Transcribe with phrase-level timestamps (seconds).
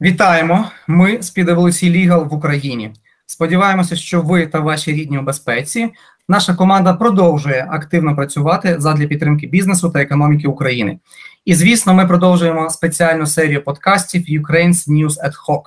[0.00, 0.70] Вітаємо!
[0.86, 2.92] Ми з PwC Legal в Україні.
[3.26, 5.92] Сподіваємося, що ви та ваші рідні у безпеці.
[6.28, 10.98] Наша команда продовжує активно працювати задля підтримки бізнесу та економіки України.
[11.44, 15.62] І звісно, ми продовжуємо спеціальну серію подкастів Ukraine's News at Hoc,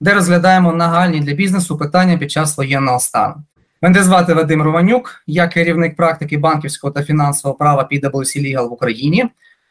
[0.00, 3.34] де розглядаємо нагальні для бізнесу питання під час воєнного стану.
[3.82, 9.24] Мене звати Вадим Романюк, я керівник практики банківського та фінансового права PwC Legal в Україні.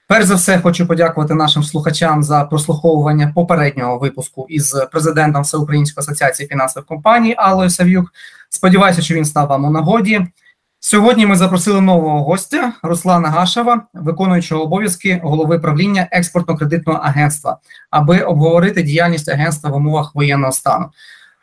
[0.07, 6.49] Перш за все, хочу подякувати нашим слухачам за прослуховування попереднього випуску із президентом Всеукраїнської асоціації
[6.49, 8.13] фінансових компаній Аллою Сав'юк.
[8.49, 10.27] Сподіваюся, що він став вам у нагоді.
[10.79, 17.57] Сьогодні ми запросили нового гостя Руслана Гашева, виконуючого обов'язки голови правління експортно-кредитного агентства,
[17.89, 20.89] аби обговорити діяльність агентства в умовах воєнного стану.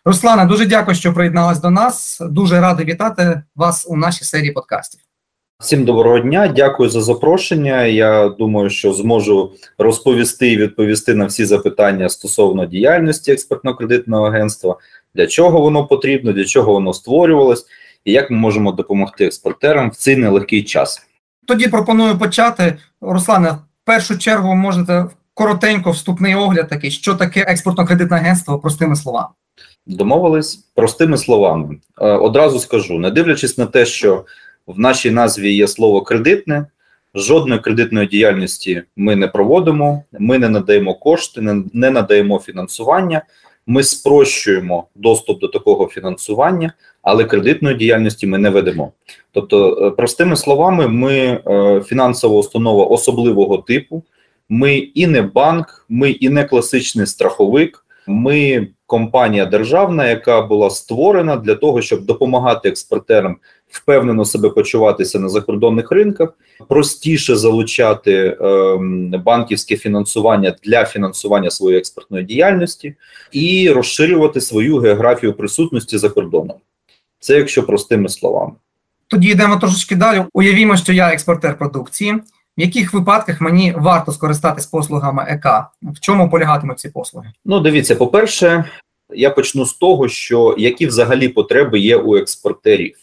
[0.05, 2.19] Руслана, дуже дякую, що приєдналась до нас.
[2.21, 5.01] Дуже радий вітати вас у нашій серії подкастів.
[5.63, 7.85] Всім доброго дня, дякую за запрошення.
[7.85, 14.77] Я думаю, що зможу розповісти і відповісти на всі запитання стосовно діяльності експертно-кредитного агентства,
[15.15, 17.67] для чого воно потрібно, для чого воно створювалось,
[18.05, 21.03] і як ми можемо допомогти експортерам в цей нелегкий час.
[21.47, 22.77] Тоді пропоную почати.
[23.01, 29.29] Руслане, в першу чергу можете коротенько вступний огляд такий, що таке експортно-кредитне агентство, простими словами.
[29.87, 31.77] Домовились простими словами.
[32.01, 34.25] Е, одразу скажу, не дивлячись на те, що
[34.67, 36.67] в нашій назві є слово кредитне.
[37.15, 41.41] Жодної кредитної діяльності ми не проводимо, ми не надаємо кошти,
[41.73, 43.23] не, надаємо фінансування.
[43.67, 48.93] Ми спрощуємо доступ до такого фінансування, але кредитної діяльності ми не ведемо.
[49.33, 54.03] Тобто, е, простими словами, ми е, фінансова установа особливого типу.
[54.49, 57.87] Ми і не банк, ми і не класичний страховик.
[58.07, 63.37] Ми компанія державна, яка була створена для того, щоб допомагати експортерам
[63.73, 66.35] впевнено себе почуватися на закордонних ринках,
[66.69, 68.77] простіше залучати е,
[69.25, 72.95] банківське фінансування для фінансування своєї експортної діяльності
[73.33, 76.57] і розширювати свою географію присутності за кордоном.
[77.21, 78.53] Це якщо простими словами.
[79.09, 80.25] Тоді йдемо трошечки далі.
[80.33, 82.15] Уявімо, що я експортер продукції.
[82.59, 85.47] В яких випадках мені варто скористатись послугами ЕК?
[85.83, 87.33] В чому полягатимуть ці послуги?
[87.45, 88.65] Ну, дивіться, по-перше,
[89.15, 92.97] я почну з того, що які взагалі потреби є у експортерів.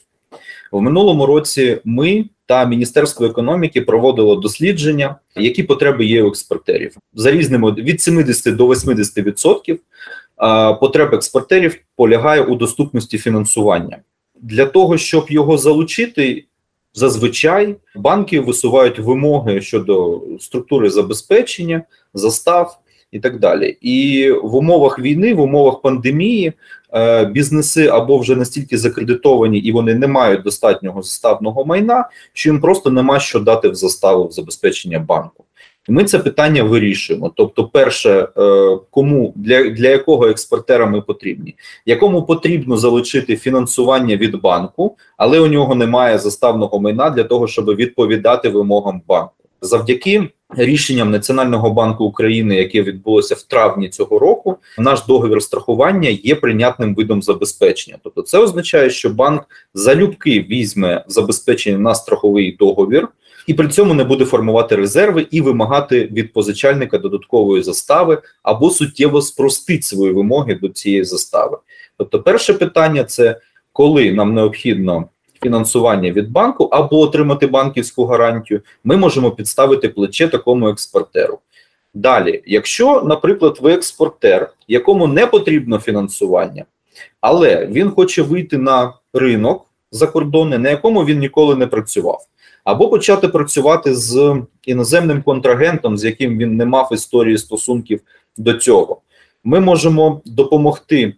[0.72, 7.32] В минулому році ми та Міністерство економіки проводило дослідження, які потреби є у експортерів за
[7.32, 9.78] різними від 70 до 80%
[10.80, 13.98] потреб експортерів полягає у доступності фінансування
[14.42, 16.46] для того, щоб його залучити.
[16.94, 22.80] Зазвичай банки висувають вимоги щодо структури забезпечення, застав
[23.12, 23.78] і так далі.
[23.82, 26.54] І в умовах війни, в умовах пандемії,
[26.94, 32.62] е, бізнеси або вже настільки закредитовані, і вони не мають достатнього заставного майна, що їм
[32.62, 35.46] просто нема що дати в заставу в забезпечення банку.
[35.90, 37.32] Ми це питання вирішуємо.
[37.36, 41.56] Тобто, перше, е, кому для для якого експортера ми потрібні,
[41.86, 47.66] якому потрібно залучити фінансування від банку, але у нього немає заставного майна для того, щоб
[47.76, 55.06] відповідати вимогам банку, завдяки рішенням Національного банку України, яке відбулося в травні цього року, наш
[55.06, 57.98] договір страхування є прийнятним видом забезпечення.
[58.04, 59.44] Тобто, це означає, що банк
[59.74, 63.08] залюбки візьме забезпечення на страховий договір.
[63.48, 69.22] І при цьому не буде формувати резерви і вимагати від позичальника додаткової застави або суттєво
[69.22, 71.58] спростить свої вимоги до цієї застави.
[71.98, 73.40] Тобто, перше питання це
[73.74, 75.10] коли нам необхідно
[75.44, 81.40] фінансування від банку або отримати банківську гарантію, ми можемо підставити плече такому експортеру.
[81.94, 86.66] Далі, якщо, наприклад, ви експортер, якому не потрібно фінансування,
[87.22, 92.26] але він хоче вийти на ринок закордонний, на якому він ніколи не працював,
[92.64, 98.02] або почати працювати з іноземним контрагентом, з яким він не мав історії стосунків
[98.38, 99.02] до цього,
[99.44, 101.14] ми можемо допомогти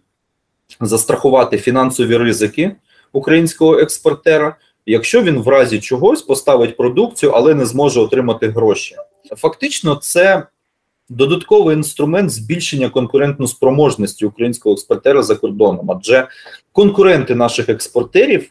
[0.80, 2.76] застрахувати фінансові ризики
[3.12, 4.56] українського експортера,
[4.86, 8.96] якщо він в разі чогось поставить продукцію, але не зможе отримати гроші.
[9.36, 10.46] Фактично, це
[11.08, 16.28] додатковий інструмент збільшення конкурентноспроможності українського експортера за кордоном, адже
[16.72, 18.50] конкуренти наших експортерів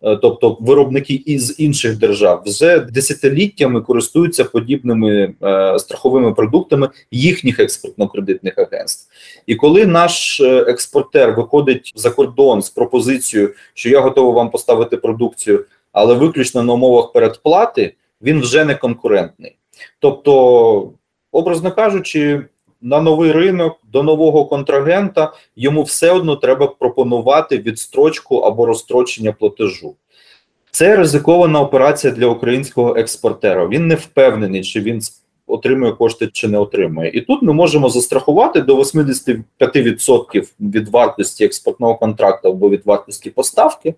[0.00, 9.10] тобто виробники із інших держав, вже десятиліттями користуються подібними е, страховими продуктами їхніх експортно-кредитних агентств.
[9.46, 14.96] І коли наш е, експортер виходить за кордон з пропозицією, що я готовий вам поставити
[14.96, 19.56] продукцію, але виключно на умовах передплати, він вже не конкурентний.
[19.98, 20.92] Тобто,
[21.32, 22.44] образно кажучи
[22.80, 29.94] на новий ринок до нового контрагента йому все одно треба пропонувати відстрочку або розстрочення платежу.
[30.70, 33.68] Це ризикована операція для українського експортера.
[33.68, 35.00] Він не впевнений, чи він
[35.46, 37.10] отримує кошти чи не отримує.
[37.10, 43.94] І тут ми можемо застрахувати до 85% від вартості експортного контракту або від вартості поставки,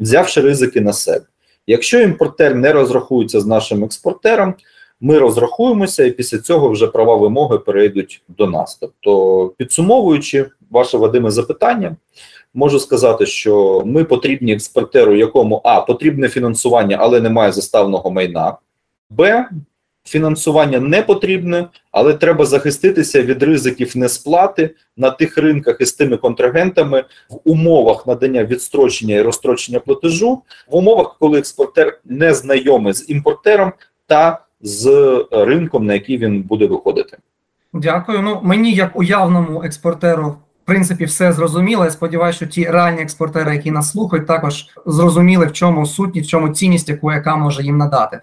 [0.00, 1.24] взявши ризики на себе.
[1.66, 4.54] Якщо імпортер не розрахується з нашим експортером,
[5.02, 8.78] ми розрахуємося, і після цього вже права вимоги перейдуть до нас.
[8.80, 11.96] Тобто, підсумовуючи ваше Вадиме запитання,
[12.54, 18.56] можу сказати, що ми потрібні експортеру, якому а потрібне фінансування, але немає заставного майна.
[19.10, 19.48] Б.
[20.04, 27.04] Фінансування не потрібне, але треба захиститися від ризиків несплати на тих ринках із тими контрагентами
[27.30, 33.72] в умовах надання відстрочення і розстрочення платежу, в умовах, коли експортер не знайомий з імпортером
[34.06, 34.90] та з
[35.30, 37.18] ринком, на який він буде виходити.
[37.72, 38.22] Дякую.
[38.22, 40.28] Ну мені, як уявному експортеру,
[40.62, 41.84] в принципі, все зрозуміло.
[41.84, 46.30] Я сподіваюся, що ті реальні експортери, які нас слухають, також зрозуміли, в чому сутність, в
[46.30, 48.20] чому цінність, яку яка може їм надати.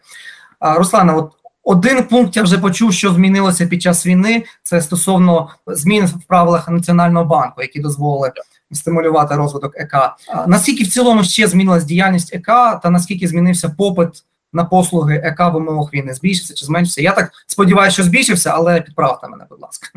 [0.59, 1.31] А, Руслане, от
[1.63, 4.43] один пункт я вже почув, що змінилося під час війни.
[4.63, 8.31] Це стосовно змін в правилах Національного банку, які дозволили
[8.71, 9.93] стимулювати розвиток ЕК.
[9.93, 10.15] А,
[10.47, 12.45] Наскільки в цілому ще змінилась діяльність ЕК,
[12.83, 14.09] та наскільки змінився попит
[14.53, 16.13] на послуги ЕК в умовах війни?
[16.13, 17.01] Збільшився чи зменшився?
[17.01, 19.87] Я так сподіваюся, що збільшився, але підправте мене, будь ласка.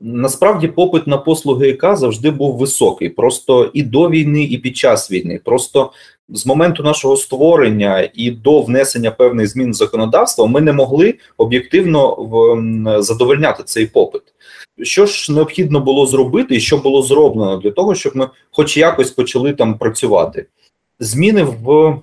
[0.00, 5.10] Насправді попит на послуги ЕК завжди був високий, просто і до війни, і під час
[5.10, 5.40] війни.
[5.44, 5.92] Просто
[6.28, 12.16] з моменту нашого створення і до внесення певних змін в законодавство ми не могли об'єктивно
[13.02, 14.22] задовольняти цей попит.
[14.82, 19.10] Що ж необхідно було зробити, і що було зроблено для того, щоб ми, хоч якось,
[19.10, 20.46] почали там працювати?
[21.00, 21.96] Зміни в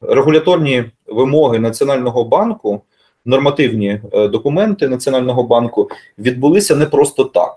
[0.00, 2.80] регуляторні вимоги Національного банку,
[3.24, 7.56] нормативні е, документи Національного банку відбулися не просто так.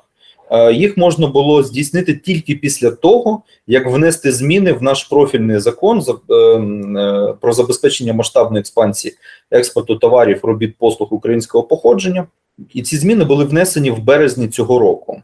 [0.52, 6.02] Е, Їх можна було здійснити тільки після того, як внести зміни в наш профільний закон
[6.02, 9.14] за- е, про забезпечення масштабної експансії
[9.52, 12.28] експорту товарів, робіт, послуг українського походження.
[12.74, 15.22] І ці зміни були внесені в березні цього року.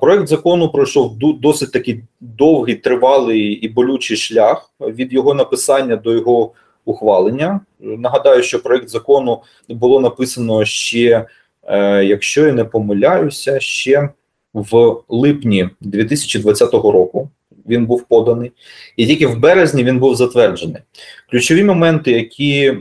[0.00, 6.52] Проект закону пройшов досить такий довгий, тривалий і болючий шлях від його написання до його
[6.90, 7.60] ухвалення.
[7.80, 11.26] Нагадаю, що проект закону було написано ще,
[11.62, 14.08] е, якщо я не помиляюся, ще
[14.54, 17.28] в липні 2020 року.
[17.68, 18.52] Він був поданий,
[18.96, 20.82] і тільки в березні він був затверджений.
[21.30, 22.78] Ключові моменти, які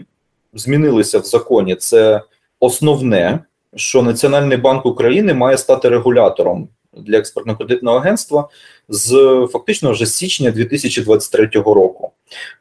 [0.54, 2.22] змінилися в законі, це
[2.60, 3.40] основне,
[3.76, 8.50] що Національний банк України має стати регулятором для експортно-кредитного агентства
[8.90, 9.10] з
[9.52, 12.09] фактично вже січня 2023 року.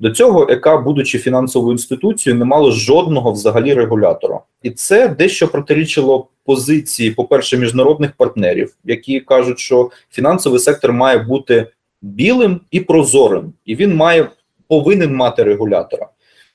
[0.00, 6.28] До цього ЕК, будучи фінансовою інституцією, не мало жодного взагалі регулятора, і це дещо протирічило
[6.44, 11.66] позиції, по-перше, міжнародних партнерів, які кажуть, що фінансовий сектор має бути
[12.02, 14.28] білим і прозорим, і він має
[14.68, 16.08] повинен мати регулятора.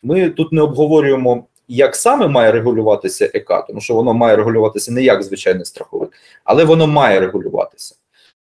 [0.04, 5.04] Ми тут не обговорюємо, як саме має регулюватися ЕК, тому що воно має регулюватися не
[5.04, 6.14] як звичайний страховик,
[6.44, 7.96] але воно має регулюватися.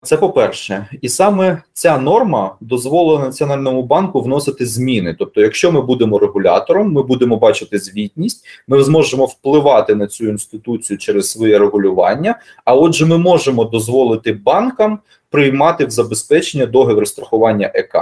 [0.02, 5.16] Це по-перше, і саме ця норма дозволила Національному банку вносити зміни.
[5.18, 10.98] Тобто, якщо ми будемо регулятором, ми будемо бачити звітність, ми зможемо впливати на цю інституцію
[10.98, 12.38] через своє регулювання.
[12.64, 14.98] А отже, ми можемо дозволити банкам
[15.30, 17.94] приймати в забезпечення договір страхування ЕК.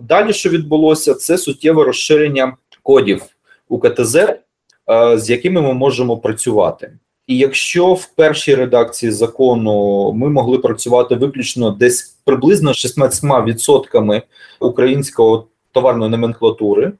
[0.00, 3.22] Далі, що відбулося, це суттєве розширення кодів
[3.68, 4.38] УКТЗ, е,
[5.18, 6.92] з якими ми можемо працювати.
[7.26, 14.22] І якщо в першій редакції закону ми могли працювати виключно десь приблизно 16%
[14.60, 16.92] українського товарної номенклатури,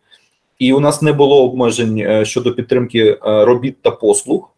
[0.59, 4.51] і у нас не було обмежень е, щодо підтримки е, робіт та послуг,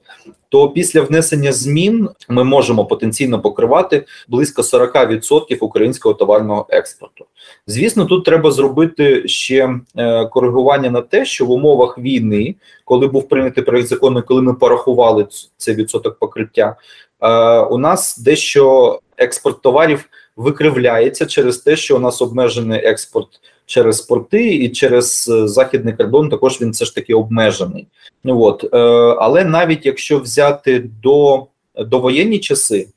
[0.48, 7.24] то після внесення змін ми можемо потенційно покривати близько 40% українського товарного експорту.
[7.66, 12.54] Звісно, тут треба зробити ще е, коригування на те, що в умовах війни,
[12.84, 16.76] коли був прийнятий проект закону, коли ми порахували цей відсоток покриття,
[17.20, 20.04] е, у нас дещо експорт товарів
[20.36, 23.28] викривляється через те, що у нас обмежений експорт
[23.66, 26.28] через порти і через е, західний кордон.
[26.28, 27.86] Також він все ж таки обмежений.
[28.24, 28.78] От е,
[29.18, 31.46] але навіть якщо взяти до
[31.78, 32.88] довоєнні часи,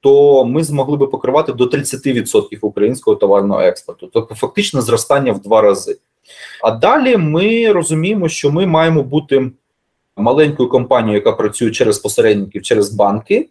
[0.00, 5.60] то ми змогли би покривати до 30% українського товарного експорту, тобто фактично зростання в два
[5.60, 5.98] рази.
[6.62, 9.50] А далі ми розуміємо, що ми маємо бути
[10.16, 13.48] маленькою компанією, яка працює через посередників, через банки.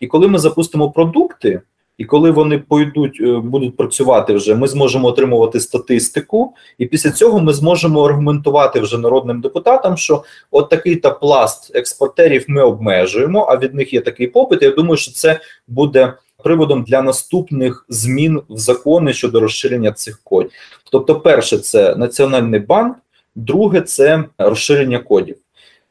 [0.00, 1.60] І коли ми запустимо продукти,
[1.98, 7.40] і коли вони пойдуть, е, будуть працювати вже, ми зможемо отримувати статистику, і після цього
[7.40, 13.56] ми зможемо аргументувати вже народним депутатам, що от такий та пласт експортерів ми обмежуємо, а
[13.56, 14.62] від них є такий попит.
[14.62, 16.12] Я думаю, що це буде
[16.44, 20.50] приводом для наступних змін в закони щодо розширення цих кодів.
[20.92, 22.96] Тобто, перше, це Національний банк,
[23.34, 25.36] друге це розширення кодів.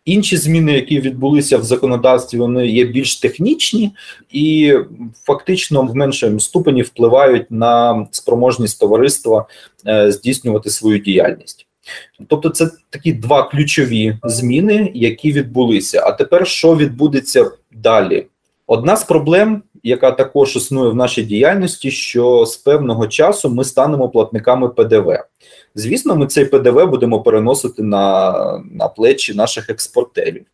[0.06, 3.92] Інші зміни, які відбулися в законодавстві, вони є більш технічні
[4.32, 4.74] і
[5.24, 9.46] фактично в меншому ступені впливають на спроможність товариства
[9.88, 11.68] е, здійснювати свою діяльність.
[12.28, 16.02] Тобто, це такі два ключові зміни, які відбулися.
[16.06, 18.26] А тепер що відбудеться далі?
[18.68, 24.10] Одна з проблем, яка також існує в нашій діяльності, що з певного часу ми станемо
[24.10, 25.20] платниками ПДВ.
[25.76, 28.34] Звісно, ми цей ПДВ будемо переносити на,
[28.72, 30.46] на плечі наших експортерів.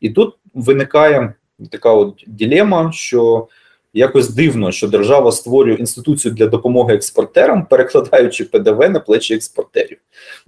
[0.00, 1.34] І тут виникає
[1.70, 3.48] така от ділема, що
[3.94, 9.98] якось дивно, що держава створює інституцію для допомоги експортерам, перекладаючи ПДВ на плечі експортерів,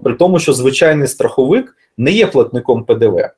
[0.03, 3.31] при тому, що звичайний страховик не є платником ПДВ.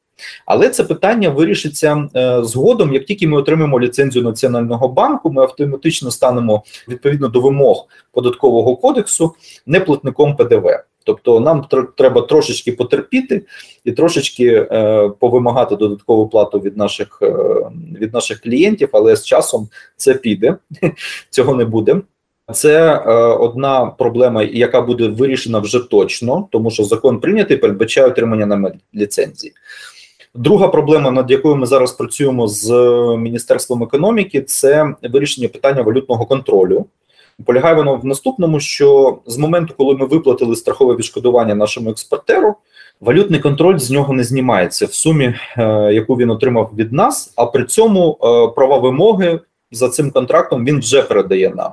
[0.46, 2.94] Але це питання вирішиться е, згодом.
[2.94, 9.34] Як тільки ми отримаємо ліцензію Національного банку, ми автоматично станемо відповідно до вимог податкового кодексу
[9.66, 10.66] неплатником ПДВ.
[11.04, 13.42] Тобто нам треба трошечки потерпіти
[13.84, 17.34] і трошечки е, повимагати додаткову плату від наших е,
[18.00, 20.56] від наших клієнтів, але з часом це піде,
[21.30, 22.00] цього не буде.
[22.52, 28.46] Це е, одна проблема, яка буде вирішена вже точно, тому що закон прийнятий передбачає отримання
[28.46, 29.52] на ліцензії.
[30.34, 32.70] Друга проблема, над якою ми зараз працюємо з
[33.18, 36.86] міністерством економіки, це вирішення питання валютного контролю.
[37.44, 42.54] Полягає воно в наступному, що з моменту, коли ми виплатили страхове відшкодування нашому експортеру,
[43.00, 47.32] валютний контроль з нього не знімається в сумі, е, яку він отримав від нас.
[47.36, 49.40] А при цьому е, права вимоги
[49.72, 51.72] за цим контрактом він вже передає нам.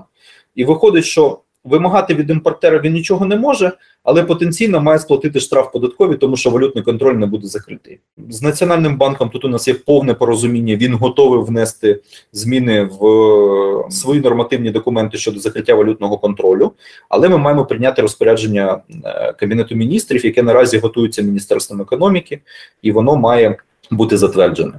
[0.55, 3.71] І виходить, що вимагати від імпортера він нічого не може,
[4.03, 7.99] але потенційно має сплатити штраф податкові, тому що валютний контроль не буде закритий.
[8.29, 10.75] З національним банком тут у нас є повне порозуміння.
[10.75, 16.71] Він готовий внести зміни в е, свої нормативні документи щодо закриття валютного контролю,
[17.09, 22.39] але ми маємо прийняти розпорядження е, кабінету міністрів, яке наразі готується міністерством економіки,
[22.81, 23.57] і воно має
[23.91, 24.73] бути затверджене.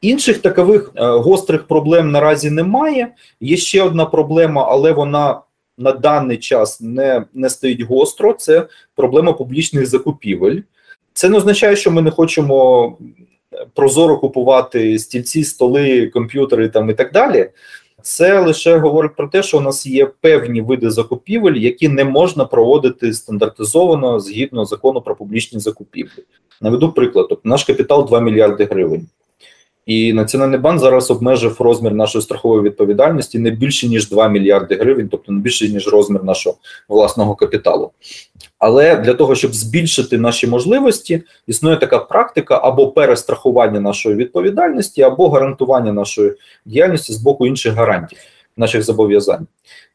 [0.00, 3.08] Інших такових е, гострих проблем наразі немає.
[3.40, 5.40] Є ще одна проблема, але вона
[5.78, 8.32] на даний час не, не стоїть гостро.
[8.32, 10.60] Це проблема публічних закупівель.
[11.12, 12.98] Це не означає, що ми не хочемо
[13.74, 17.50] прозоро купувати стільці, столи, комп'ютери там і так далі.
[18.02, 22.44] Це лише говорить про те, що у нас є певні види закупівель, які не можна
[22.44, 26.24] проводити стандартизовано згідно закону про публічні закупівлі.
[26.60, 29.08] Наведу приклад: тобто наш капітал 2 мільярди гривень.
[29.86, 35.08] І Національний банк зараз обмежив розмір нашої страхової відповідальності не більше ніж 2 мільярди гривень,
[35.08, 36.56] тобто не більше ніж розмір нашого
[36.88, 37.90] власного капіталу.
[38.58, 45.28] Але для того, щоб збільшити наші можливості, існує така практика або перестрахування нашої відповідальності, або
[45.28, 46.32] гарантування нашої
[46.64, 48.18] діяльності з боку інших гарантів,
[48.56, 49.46] наших зобов'язань.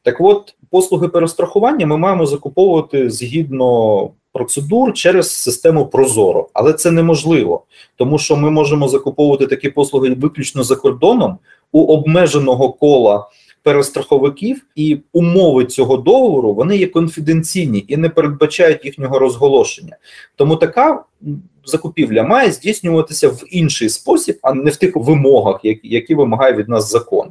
[0.03, 7.63] Так, от послуги перестрахування ми маємо закуповувати згідно процедур через систему Прозоро, але це неможливо,
[7.95, 11.37] тому що ми можемо закуповувати такі послуги виключно за кордоном
[11.71, 13.27] у обмеженого кола
[13.63, 19.97] перестраховиків, і умови цього договору вони є конфіденційні і не передбачають їхнього розголошення.
[20.35, 21.03] Тому така
[21.67, 26.91] закупівля має здійснюватися в інший спосіб, а не в тих вимогах, які вимагає від нас
[26.91, 27.27] закон.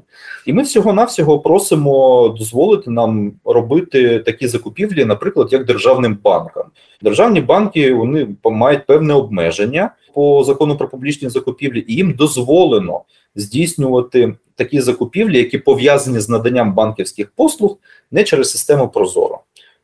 [0.47, 6.65] І ми всього-навсього просимо дозволити нам робити такі закупівлі, наприклад, як державним банкам.
[7.03, 13.01] Державні банки вони мають певне обмеження по закону про публічні закупівлі, і їм дозволено
[13.35, 17.79] здійснювати такі закупівлі, які пов'язані з наданням банківських послуг,
[18.11, 19.36] не через систему Прозоро.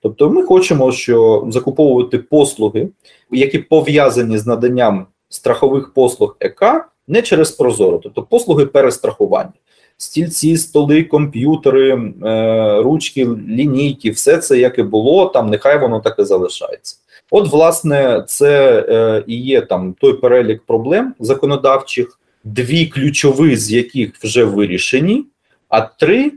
[0.03, 2.89] Тобто, ми хочемо, що закуповувати послуги,
[3.31, 6.63] які пов'язані з наданням страхових послуг ЕК,
[7.09, 9.53] не через Прозоро, тобто послуги перестрахування.
[9.97, 16.19] Стільці, столи, комп'ютери, е, ручки, лінійки, все це як і було, там нехай воно так
[16.19, 16.97] і залишається.
[17.31, 24.17] От, власне, це е, і є там той перелік проблем законодавчих, дві ключові з яких
[24.23, 25.25] вже вирішені,
[25.69, 26.33] а три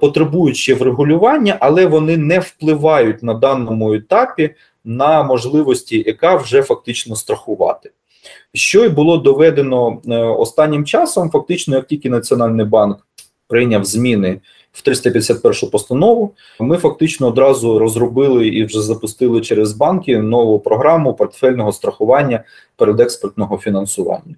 [0.00, 4.54] потребують ще врегулювання, але вони не впливають на даному етапі
[4.84, 7.90] на можливості, яка вже фактично страхувати.
[8.54, 13.06] Що й було доведено е, останнім часом, фактично, як тільки Національний банк
[13.48, 14.40] прийняв зміни
[14.72, 21.72] в 351 постанову, ми фактично одразу розробили і вже запустили через банки нову програму портфельного
[21.72, 22.44] страхування
[22.76, 24.36] передекспортного фінансування.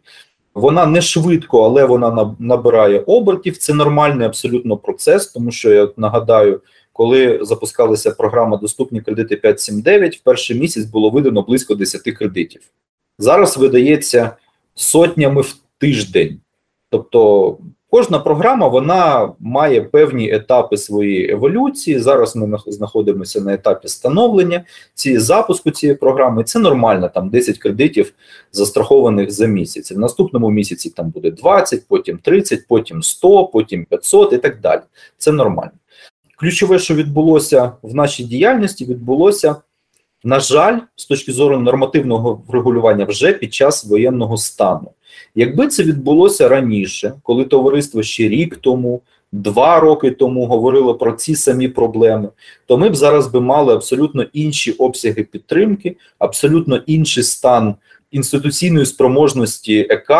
[0.55, 3.57] Вона не швидко, але вона набирає обертів.
[3.57, 6.61] Це нормальний абсолютно процес, тому що я нагадаю,
[6.93, 12.61] коли запускалася програма Доступні кредити 5.7.9, в перший місяць було видано близько 10 кредитів.
[13.19, 14.37] Зараз видається
[14.75, 16.41] сотнями в тиждень.
[16.91, 17.59] Тобто
[17.95, 21.99] Кожна програма вона має певні етапи своєї еволюції.
[21.99, 26.45] Зараз ми знаходимося на етапі становлення цієї запуску цієї програми.
[26.45, 28.13] Це нормально, там 10 кредитів
[28.53, 29.93] застрахованих за місяць.
[29.93, 34.81] В наступному місяці там буде 20, потім 30, потім 100, потім 500 і так далі.
[35.19, 35.73] Це нормально.
[36.37, 39.57] Ключове, що відбулося в нашій діяльності, відбулося.
[40.27, 44.91] На жаль, з точки зору нормативного врегулювання, вже під час воєнного стану.
[45.35, 49.03] Якби це відбулося раніше, коли товариство ще рік тому,
[49.33, 52.29] два роки тому говорило про ці самі проблеми,
[52.67, 57.75] то ми б зараз би мали абсолютно інші обсяги підтримки, абсолютно інший стан
[58.11, 60.11] інституційної спроможності ЕК,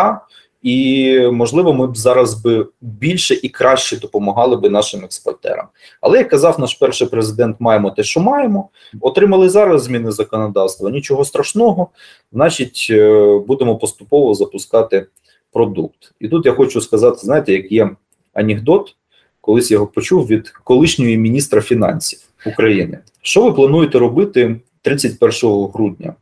[0.65, 5.67] і можливо, ми б зараз би більше і краще допомагали би нашим експортерам.
[6.01, 8.69] Але як казав наш перший президент, маємо те, що маємо.
[9.01, 10.89] Отримали зараз зміни законодавства.
[10.89, 11.87] Нічого страшного,
[12.33, 15.05] значить, е, будемо поступово запускати
[15.53, 16.13] продукт.
[16.19, 17.89] І тут я хочу сказати: знаєте, як є
[18.33, 18.95] анекдот,
[19.41, 22.99] колись його почув від колишньої міністра фінансів України.
[23.21, 26.13] Що ви плануєте робити 31 грудня?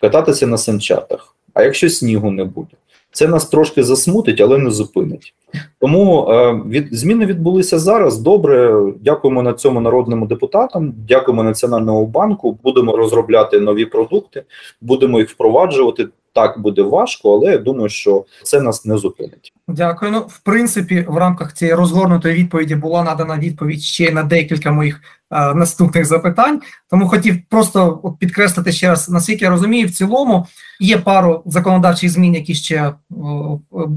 [0.00, 1.36] Кататися на санчатах.
[1.54, 2.76] А якщо снігу не буде?
[3.12, 5.34] Це нас трошки засмутить, але не зупинить.
[5.80, 8.18] Тому е, від зміни відбулися зараз.
[8.18, 10.94] Добре, дякуємо на цьому народним депутатам.
[11.08, 12.58] Дякуємо Національному банку.
[12.62, 14.42] Будемо розробляти нові продукти,
[14.80, 16.08] будемо їх впроваджувати.
[16.34, 19.52] Так буде важко, але я думаю, що це нас не зупинить.
[19.68, 20.12] Дякую.
[20.12, 25.00] Ну, в принципі, в рамках цієї розгорнутої відповіді була надана відповідь ще на декілька моїх
[25.30, 26.60] е, наступних запитань.
[26.90, 30.46] Тому хотів просто от підкреслити ще раз, наскільки я розумію, в цілому
[30.80, 32.94] є пару законодавчих змін, які ще е,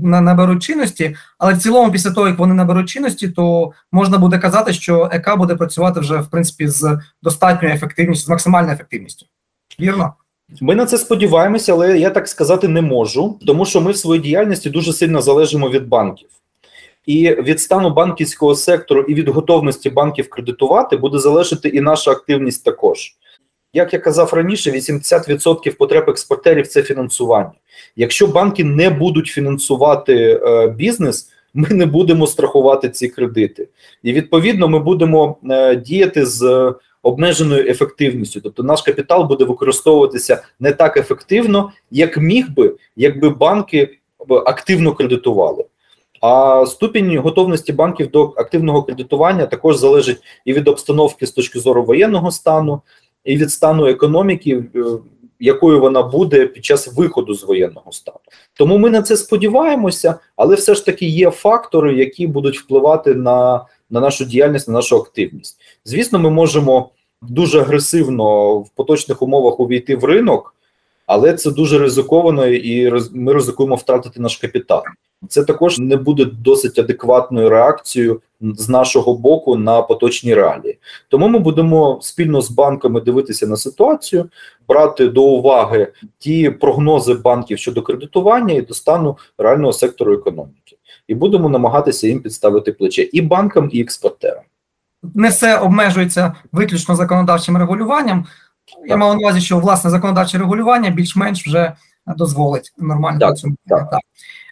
[0.01, 4.73] наберуть чинності, але в цілому, після того як вони наберуть чинності, то можна буде казати,
[4.73, 9.25] що ЕК буде працювати вже в принципі з достатньою ефективністю, з максимальною ефективністю.
[9.79, 10.13] Вірно.
[10.61, 14.21] Ми на це сподіваємося, але я так сказати не можу, тому що ми в своїй
[14.21, 16.29] діяльності дуже сильно залежимо від банків.
[17.05, 22.63] І від стану банківського сектору і від готовності банків кредитувати буде залежати і наша активність
[22.63, 23.15] також.
[23.73, 27.51] Як я казав раніше, 80% потреб експортерів це фінансування.
[27.95, 33.67] Якщо банки не будуть фінансувати е, бізнес, ми не будемо страхувати ці кредити.
[34.03, 36.73] І відповідно ми будемо е, діяти з
[37.05, 38.41] обмеженою ефективністю.
[38.41, 43.97] Тобто наш капітал буде використовуватися не так ефективно, як міг би, якби банки
[44.45, 45.65] активно кредитували.
[46.21, 51.83] А ступінь готовності банків до активного кредитування також залежить і від обстановки з точки зору
[51.83, 52.81] воєнного стану,
[53.23, 54.79] і від стану економіки, е,
[55.39, 58.19] якою вона буде під час виходу з воєнного стану.
[58.53, 63.65] Тому ми на це сподіваємося, але все ж таки є фактори, які будуть впливати на,
[63.89, 65.61] на нашу діяльність, на нашу активність.
[65.85, 66.89] Звісно, ми можемо
[67.21, 70.55] дуже агресивно в поточних умовах увійти в ринок,
[71.05, 74.83] але це дуже ризиковано, і ми ризикуємо втратити наш капітал.
[75.29, 80.77] Це також не буде досить адекватною реакцією з нашого боку на поточні реалії.
[81.09, 84.29] Тому ми будемо спільно з банками дивитися на ситуацію,
[84.67, 85.87] брати до уваги
[86.19, 92.21] ті прогнози банків щодо кредитування і до стану реального сектору економіки, і будемо намагатися їм
[92.21, 94.43] підставити плече і банкам, і експортерам
[95.15, 98.25] не все обмежується виключно законодавчим регулюванням.
[98.87, 101.73] Я мав на увазі, що власне законодавче регулювання більш-менш вже
[102.07, 103.61] дозволить нормально працювати.
[103.67, 103.99] Так.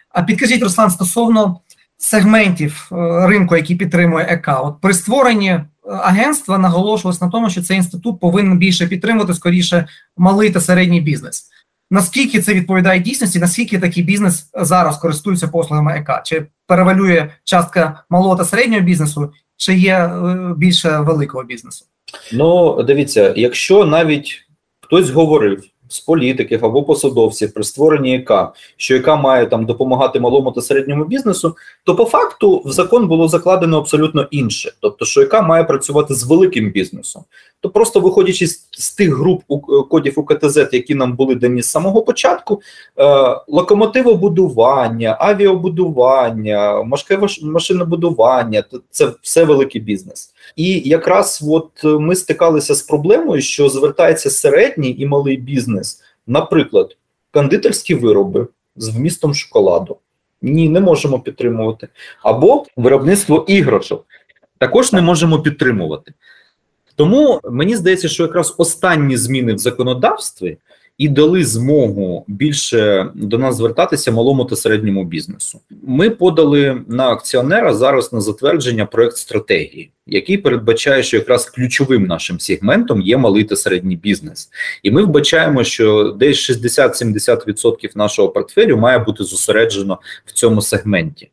[0.08, 1.60] А підкажіть, Руслан, стосовно
[1.96, 7.62] сегментів е, ринку, які підтримує ЕК, от при створенні е, агентства наголошувалось на тому, що
[7.62, 9.86] цей інститут повинен більше підтримувати скоріше
[10.16, 11.50] малий та середній бізнес.
[11.90, 13.38] Наскільки це відповідає дійсності?
[13.38, 16.22] Наскільки такий бізнес зараз користується послугами ЕК?
[16.24, 21.86] Чи перевалює частка малого та середнього бізнесу, чи є е, більше великого бізнесу?
[22.32, 24.46] Ну, дивіться, якщо навіть
[24.80, 28.32] хтось говорив з політиків або посадовців при створенні ЕК,
[28.76, 33.28] що ЕК має там допомагати малому та середньому бізнесу, то по факту в закон було
[33.28, 34.72] закладено абсолютно інше.
[34.80, 37.22] Тобто, що ЕК має працювати з великим бізнесом.
[37.60, 41.70] То просто виходячи з, з тих груп у, кодів УКТЗ, які нам були дані з
[41.70, 42.60] самого початку,
[42.98, 43.04] е,
[43.48, 46.82] локомотивобудування, авіабудування,
[47.42, 50.33] машинобудування це все великий бізнес.
[50.56, 56.96] І якраз от ми стикалися з проблемою, що звертається середній і малий бізнес, наприклад,
[57.30, 59.96] кондитерські вироби з вмістом шоколаду.
[60.42, 61.88] Ні, не можемо підтримувати.
[62.22, 64.06] Або виробництво іграшок
[64.58, 66.12] також не можемо підтримувати.
[66.96, 70.58] Тому мені здається, що якраз останні зміни в законодавстві
[70.98, 75.60] і дали змогу більше до нас звертатися малому та середньому бізнесу.
[75.82, 82.40] Ми подали на акціонера зараз на затвердження проект стратегії, який передбачає, що якраз ключовим нашим
[82.40, 84.50] сегментом є малий та середній бізнес,
[84.82, 91.30] і ми вбачаємо, що десь 60-70% нашого портфелю має бути зосереджено в цьому сегменті.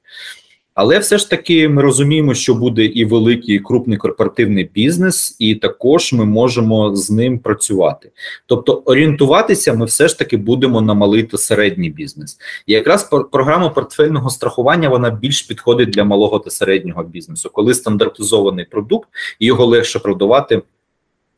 [0.82, 5.56] Але все ж таки ми розуміємо, що буде і великий і крупний корпоративний бізнес, і
[5.56, 8.12] також ми можемо з ним працювати.
[8.46, 12.38] Тобто орієнтуватися ми все ж таки будемо на малий та середній бізнес.
[12.68, 18.66] І якраз програма портфельного страхування вона більш підходить для малого та середнього бізнесу, коли стандартизований
[18.66, 20.62] продукт і його легше продавати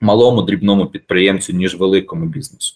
[0.03, 2.75] малому дрібному підприємцю, ніж великому бізнесу.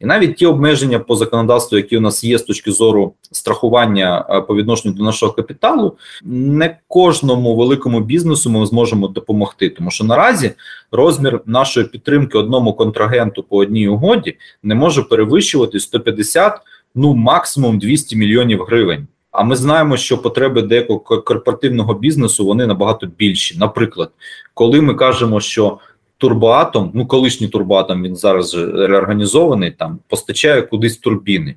[0.00, 4.40] І навіть ті обмеження по законодавству, які у нас є з точки зору страхування е,
[4.40, 10.50] по відношенню до нашого капіталу, не кожному великому бізнесу ми зможемо допомогти, тому що наразі
[10.92, 16.60] розмір нашої підтримки одному контрагенту по одній угоді не може перевищувати 150,
[16.94, 19.06] ну максимум 200 мільйонів гривень.
[19.30, 23.58] А ми знаємо, що потреби деякого корпоративного бізнесу вони набагато більші.
[23.58, 24.10] Наприклад,
[24.54, 25.78] коли ми кажемо, що
[26.18, 31.56] Турбоатом, ну колишній турбоатом, він зараз реорганізований, там постачає кудись турбіни,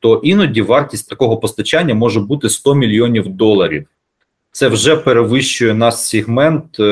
[0.00, 3.86] то іноді вартість такого постачання може бути 100 мільйонів доларів.
[4.52, 6.84] Це вже перевищує наш сегмент е,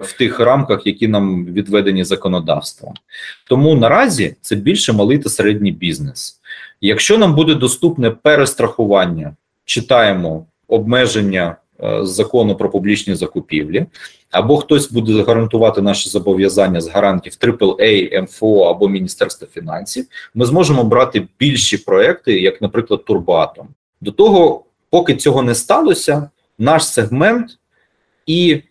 [0.00, 2.94] в тих рамках, які нам відведені законодавством.
[3.48, 6.40] Тому наразі це більше малий та середній бізнес.
[6.80, 13.86] Якщо нам буде доступне перестрахування, читаємо обмеження е, закону про публічні закупівлі
[14.30, 20.84] або хтось буде гарантувати наші зобов'язання з гарантів AAA, МФО або Міністерства фінансів, ми зможемо
[20.84, 23.68] брати більші проекти, як, наприклад, Турбатом.
[24.00, 27.58] До того, поки цього не сталося, наш сегмент
[28.26, 28.62] і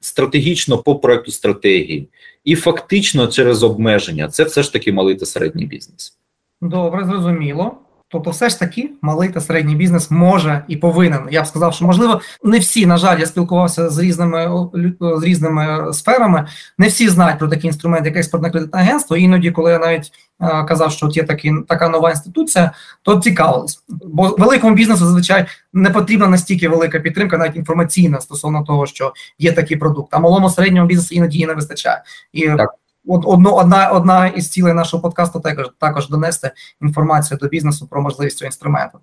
[0.00, 2.08] стратегічно по проекту стратегії,
[2.44, 6.18] і фактично через обмеження це все ж таки малий та середній бізнес.
[6.60, 7.76] Добре, зрозуміло.
[8.12, 11.28] Тобто, все ж таки, малий та середній бізнес може і повинен.
[11.30, 14.68] Я б сказав, що можливо не всі, на жаль, я спілкувався з різними
[15.00, 16.46] з різними сферами.
[16.78, 19.16] Не всі знають про такі інструменти, як експортне кредитне агентство.
[19.16, 23.82] Іноді, коли я навіть е, казав, що от є такі така нова інституція, то цікавились.
[23.88, 29.52] Бо великому бізнесу зазвичай не потрібна настільки велика підтримка, навіть інформаційна стосовно того, що є
[29.52, 30.14] такий продукт.
[30.14, 32.02] А малому середньому бізнесу іноді її не вистачає.
[32.32, 32.79] І так.
[33.06, 36.50] Одно, одна одна із цілей нашого подкасту також також донести
[36.82, 38.98] інформацію до бізнесу про можливість цього інструменту.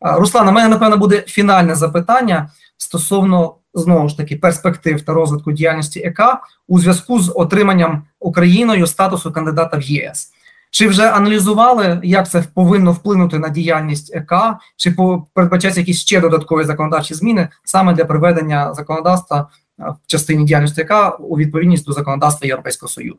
[0.00, 6.00] Руслан, у мене напевно буде фінальне запитання стосовно знову ж таки перспектив та розвитку діяльності
[6.00, 6.20] ЕК
[6.68, 10.32] у зв'язку з отриманням Україною статусу кандидата в ЄС.
[10.70, 14.32] Чи вже аналізували, як це повинно вплинути на діяльність ЕК,
[14.76, 14.96] чи
[15.34, 21.36] передбачаються якісь ще додаткові законодавчі зміни саме для приведення законодавства в частині діяльності ЕК у
[21.36, 23.18] відповідність до законодавства Європейського Союзу?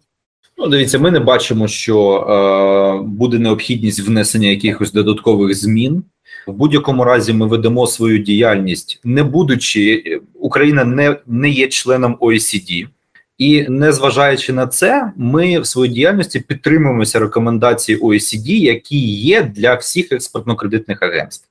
[0.58, 6.04] Ну, дивіться, ми не бачимо, що е, буде необхідність внесення якихось додаткових змін.
[6.48, 12.88] В будь-якому разі ми ведемо свою діяльність, не будучи Україна не не є членом OECD.
[13.38, 20.12] і незважаючи на це, ми в своїй діяльності підтримуємося рекомендації OECD, які є для всіх
[20.12, 21.48] експортно-кредитних агентств.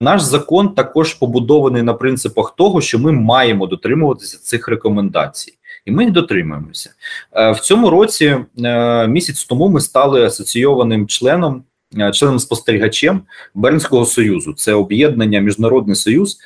[0.00, 5.52] Наш закон також побудований на принципах того, що ми маємо дотримуватися цих рекомендацій
[5.84, 6.90] і ми дотримуємося
[7.32, 8.36] е, в цьому році.
[8.64, 11.64] Е, місяць тому ми стали асоційованим членом,
[11.98, 13.20] е, членом спостерігачем
[13.54, 14.52] Бернського союзу.
[14.52, 16.38] Це об'єднання міжнародний союз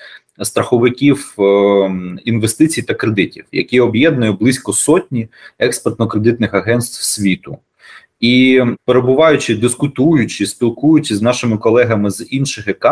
[0.43, 1.35] страховиків
[2.25, 7.59] інвестицій та кредитів, який об'єднує близько сотні експортно-кредитних агентств світу.
[8.21, 12.87] І перебуваючи, дискутуючи, спілкуючи з нашими колегами з інших ЕК,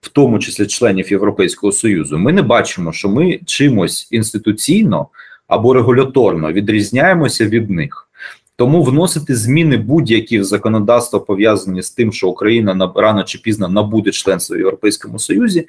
[0.00, 5.08] в тому числі членів Європейського союзу, ми не бачимо, що ми чимось інституційно
[5.50, 8.08] або регуляторно відрізняємося від них.
[8.56, 14.10] Тому вносити зміни будь-які в законодавство пов'язані з тим, що Україна рано чи пізно набуде
[14.10, 15.66] членство в Європейському Союзі.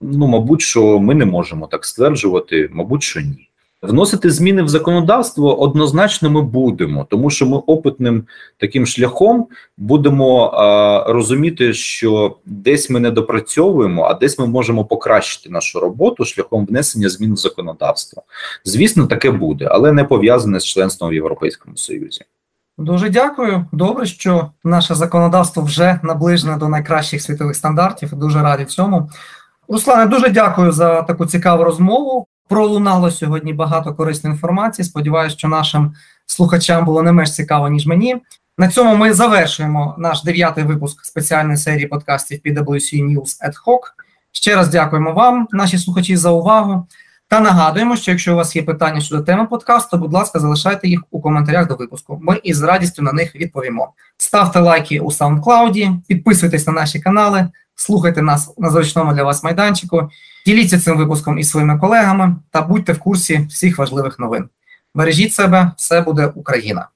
[0.00, 3.48] Ну, мабуть, що ми не можемо так стверджувати, мабуть, що ні.
[3.82, 9.46] Вносити зміни в законодавство однозначно ми будемо, тому що ми опитним таким шляхом
[9.78, 16.24] будемо а, розуміти, що десь ми не допрацьовуємо, а десь ми можемо покращити нашу роботу
[16.24, 18.22] шляхом внесення змін в законодавство.
[18.64, 22.20] Звісно, таке буде, але не пов'язане з членством в Європейському Союзі.
[22.78, 23.66] Дуже дякую.
[23.72, 28.14] Добре, що наше законодавство вже наближене до найкращих світових стандартів.
[28.14, 29.10] Дуже раді цьому.
[29.68, 32.26] Руслане, дуже дякую за таку цікаву розмову.
[32.52, 34.86] Пролунало сьогодні багато корисної інформації.
[34.86, 35.94] Сподіваюся, що нашим
[36.26, 38.16] слухачам було не менш цікаво, ніж мені.
[38.58, 43.78] На цьому ми завершуємо наш дев'ятий випуск спеціальної серії подкастів PwC News Ad Hoc.
[44.32, 46.86] Ще раз дякуємо вам, наші слухачі, за увагу.
[47.28, 51.02] Та нагадуємо, що якщо у вас є питання щодо теми подкасту, будь ласка, залишайте їх
[51.10, 52.18] у коментарях до випуску.
[52.22, 53.92] Ми із радістю на них відповімо.
[54.16, 57.48] Ставте лайки у SoundCloud, підписуйтесь на наші канали,
[57.82, 60.10] слухайте нас на зручному для вас майданчику.
[60.46, 64.48] Діліться цим випуском із своїми колегами та будьте в курсі всіх важливих новин.
[64.94, 66.88] Бережіть себе, все буде Україна.